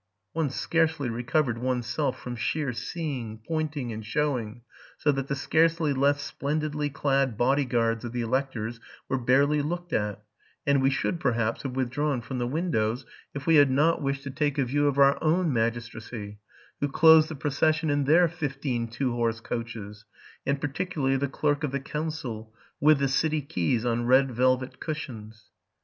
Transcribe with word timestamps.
One 0.33 0.49
scarcely 0.49 1.11
recovered 1.11 1.59
one's 1.59 1.85
self 1.85 2.19
from 2.19 2.35
sheer 2.35 2.73
seeing, 2.73 3.37
pointing, 3.47 3.93
and 3.93 4.03
showing, 4.03 4.63
so 4.97 5.11
that 5.11 5.27
the 5.27 5.35
scarcely 5.35 5.93
less 5.93 6.23
splen 6.23 6.57
didly 6.59 6.89
"clad 6.91 7.37
body 7.37 7.65
guards 7.65 8.03
of 8.03 8.11
the 8.11 8.21
electors 8.23 8.79
were 9.07 9.19
barely 9.19 9.61
looked 9.61 9.93
at; 9.93 10.23
and 10.65 10.81
we 10.81 10.89
should, 10.89 11.19
perhaps, 11.19 11.61
have 11.61 11.75
withdrawn 11.75 12.19
from 12.19 12.39
the 12.39 12.47
windows, 12.47 13.05
if 13.35 13.45
we 13.45 13.57
had 13.57 13.69
not 13.69 14.01
wished 14.01 14.23
to 14.23 14.31
take 14.31 14.57
a 14.57 14.65
view 14.65 14.87
of 14.87 14.97
our 14.97 15.23
own 15.23 15.53
magistracy, 15.53 16.39
who 16.79 16.87
closed 16.87 17.29
the 17.29 17.35
procession 17.35 17.91
in 17.91 18.05
their 18.05 18.27
fifteen 18.27 18.87
two 18.87 19.13
horse 19.13 19.39
coaches; 19.39 20.05
and 20.47 20.59
particularly 20.59 21.15
the 21.15 21.27
clerk 21.27 21.63
of 21.63 21.69
the 21.71 21.79
council, 21.79 22.51
with 22.79 22.97
the 22.97 23.07
city 23.07 23.39
keys 23.43 23.85
on 23.85 24.07
red 24.07 24.31
velvet 24.31 24.79
cushions. 24.79 25.51